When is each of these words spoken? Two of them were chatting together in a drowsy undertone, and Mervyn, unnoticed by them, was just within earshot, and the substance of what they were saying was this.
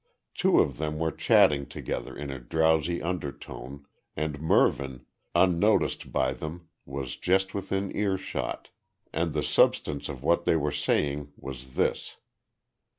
Two 0.33 0.59
of 0.59 0.79
them 0.79 0.97
were 0.97 1.11
chatting 1.11 1.67
together 1.67 2.17
in 2.17 2.31
a 2.31 2.39
drowsy 2.39 3.03
undertone, 3.03 3.85
and 4.17 4.41
Mervyn, 4.41 5.05
unnoticed 5.35 6.11
by 6.11 6.33
them, 6.33 6.67
was 6.87 7.15
just 7.17 7.53
within 7.53 7.95
earshot, 7.95 8.71
and 9.13 9.33
the 9.33 9.43
substance 9.43 10.09
of 10.09 10.23
what 10.23 10.45
they 10.45 10.55
were 10.55 10.71
saying 10.71 11.31
was 11.37 11.75
this. 11.75 12.17